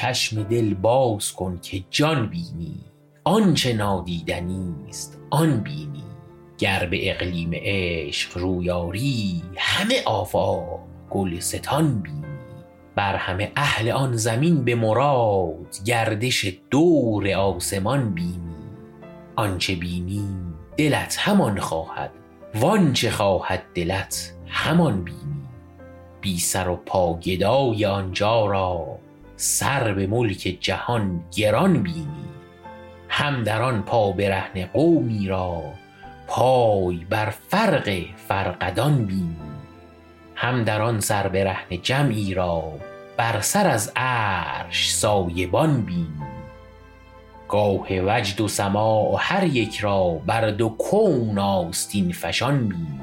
چشم 0.00 0.42
دل 0.42 0.74
باز 0.74 1.32
کن 1.32 1.58
که 1.62 1.84
جان 1.90 2.26
بینی. 2.26 2.80
آنچه 3.24 3.72
نادیدنی 3.72 4.74
است 4.88 5.18
آن 5.30 5.60
بینی. 5.60 6.04
گر 6.58 6.86
به 6.86 7.10
اقلیم 7.10 7.50
عشق 7.54 8.38
رویاری 8.38 9.42
همه 9.56 10.02
آفاق 10.06 10.80
گلستان 11.10 12.00
بینی. 12.00 12.24
بر 12.96 13.16
همه 13.16 13.52
اهل 13.56 13.90
آن 13.90 14.16
زمین 14.16 14.64
به 14.64 14.74
مراد 14.74 15.76
گردش 15.84 16.46
دور 16.70 17.30
آسمان 17.30 18.14
بینی. 18.14 18.56
آنچه 19.36 19.74
بینی 19.74 20.28
دلت 20.76 21.16
همان 21.18 21.60
خواهد. 21.60 22.10
وانچه 22.54 23.10
خواهد 23.10 23.62
دلت 23.74 24.34
همان 24.46 25.04
بینی. 25.04 25.48
بی 26.20 26.38
سر 26.38 26.68
و 26.68 26.76
پا 26.76 27.14
گدای 27.14 27.84
آنجا 27.86 28.46
را 28.46 28.98
سر 29.40 29.92
به 29.92 30.06
ملک 30.06 30.58
جهان 30.60 31.24
گران 31.36 31.82
بینی 31.82 32.28
هم 33.08 33.44
در 33.44 33.62
آن 33.62 33.82
پا 33.82 34.12
برهنه 34.12 34.66
قومی 34.66 35.28
را 35.28 35.62
پای 36.26 36.96
بر 36.96 37.30
فرق 37.30 38.02
فرقدان 38.28 39.04
بینی. 39.04 39.36
هم 40.34 40.64
در 40.64 40.82
آن 40.82 41.00
سر 41.00 41.28
برهنه 41.28 41.76
جمعی 41.76 42.34
را 42.34 42.72
بر 43.16 43.40
سر 43.40 43.66
از 43.68 43.92
عرش 43.96 44.94
سایبان 44.94 45.80
بینی. 45.80 46.08
گاه 47.48 47.86
وجد 47.90 48.40
و 48.40 48.48
سماع 48.48 49.16
هر 49.18 49.44
یک 49.44 49.78
را 49.78 50.10
بر 50.26 50.50
دو 50.50 50.68
کون 50.68 51.38
آستین 51.38 52.12
فشان 52.12 52.68
بینی. 52.68 53.00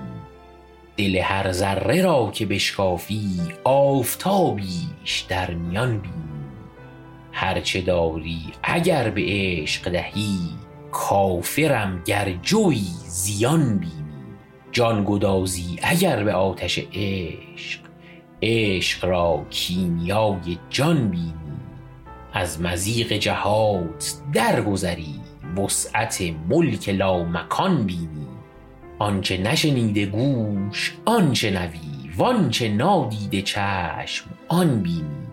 دل 0.97 1.15
هر 1.15 1.51
ذره 1.51 2.01
را 2.01 2.31
که 2.33 2.45
بشکافی 2.45 3.39
آفتابیش 3.63 5.25
در 5.29 5.51
میان 5.51 5.97
بینی. 5.97 6.26
هرچه 7.39 7.81
داری 7.81 8.41
اگر 8.63 9.09
به 9.09 9.21
عشق 9.27 9.89
دهی 9.89 10.39
کافرم 10.91 12.01
گر 12.05 12.31
جوی 12.41 12.83
زیان 13.07 13.77
بینی. 13.77 13.91
جان 14.71 15.03
گدازی 15.07 15.79
اگر 15.83 16.23
به 16.23 16.33
آتش 16.33 16.79
عشق 16.93 17.79
عشق 18.41 19.05
را 19.05 19.45
کیمیای 19.49 20.57
جان 20.69 21.09
بینی. 21.09 21.33
از 22.33 22.61
مزیق 22.61 23.13
جهات 23.13 24.13
درگذری 24.33 25.15
وسعت 25.57 26.23
ملک 26.49 26.89
لامکان 26.89 27.83
بینی. 27.85 28.27
آنچه 28.99 29.37
نشنیده 29.37 30.05
گوش 30.05 30.97
آن 31.05 31.33
شنوی 31.33 32.11
وانچه 32.17 32.69
نادیده 32.69 33.41
چشم 33.41 34.25
آن 34.47 34.81
بینی. 34.81 35.26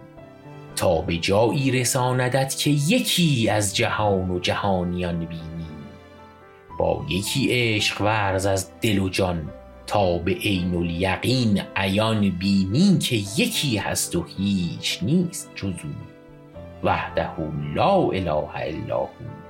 تا 0.76 1.00
به 1.00 1.16
جایی 1.16 1.70
رساندت 1.70 2.56
که 2.58 2.70
یکی 2.70 3.48
از 3.48 3.76
جهان 3.76 4.30
و 4.30 4.38
جهانیان 4.38 5.18
بینی. 5.18 5.66
با 6.78 7.04
یکی 7.08 7.48
عشق 7.50 8.00
ورز 8.00 8.46
از 8.46 8.70
دل 8.80 8.98
و 8.98 9.08
جان 9.08 9.50
تا 9.86 10.18
به 10.18 10.32
عین 10.32 10.74
الیقین 10.74 11.62
عیان 11.76 12.30
بینی 12.30 12.98
که 12.98 13.16
یکی 13.16 13.76
هست 13.76 14.16
و 14.16 14.24
هیچ 14.38 14.98
نیست 15.02 15.50
جز 15.54 15.74
وحده 16.84 17.28
لا 17.74 18.10
اله 18.10 18.56
الا 18.56 18.98
هو. 18.98 19.43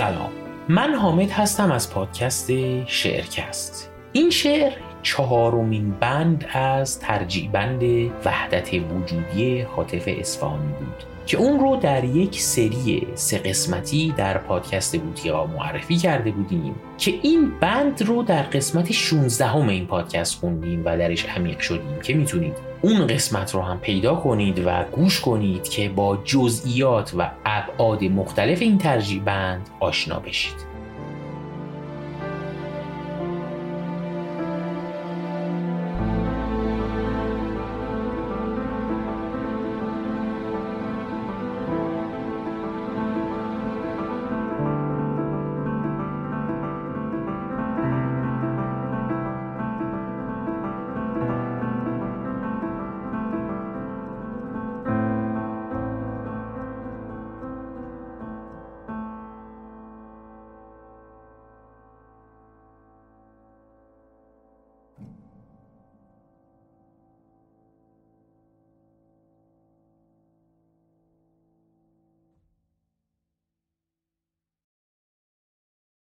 سلام. 0.00 0.30
من 0.68 0.94
حامد 0.94 1.30
هستم 1.30 1.72
از 1.72 1.90
پادکست 1.90 2.50
شعرکست. 2.86 3.90
این 4.12 4.30
شعر 4.30 4.72
چهارمین 5.02 5.90
بند 5.90 6.44
از 6.52 7.00
ترجیع 7.00 7.50
بند 7.50 7.82
وحدت 8.24 8.74
وجودی 8.74 9.60
حاطف 9.60 10.04
اصفهانی 10.06 10.72
بود 10.72 11.04
که 11.26 11.36
اون 11.36 11.60
رو 11.60 11.76
در 11.76 12.04
یک 12.04 12.40
سری 12.40 13.06
سه 13.14 13.38
قسمتی 13.38 14.14
در 14.16 14.38
پادکست 14.38 14.96
بوتیقا 14.96 15.46
معرفی 15.46 15.96
کرده 15.96 16.30
بودیم 16.30 16.74
که 16.98 17.14
این 17.22 17.58
بند 17.60 18.02
رو 18.02 18.22
در 18.22 18.42
قسمت 18.42 18.92
16 18.92 19.46
همه 19.46 19.72
این 19.72 19.86
پادکست 19.86 20.38
خوندیم 20.40 20.82
و 20.84 20.98
درش 20.98 21.24
عمیق 21.24 21.60
شدیم 21.60 22.00
که 22.02 22.14
می‌تونید 22.14 22.69
اون 22.82 23.06
قسمت 23.06 23.54
رو 23.54 23.62
هم 23.62 23.78
پیدا 23.78 24.14
کنید 24.14 24.62
و 24.66 24.84
گوش 24.92 25.20
کنید 25.20 25.68
که 25.68 25.88
با 25.88 26.16
جزئیات 26.16 27.12
و 27.18 27.30
ابعاد 27.44 28.04
مختلف 28.04 28.62
این 28.62 28.78
ترجیع 28.78 29.22
بند 29.22 29.70
آشنا 29.80 30.18
بشید. 30.18 30.69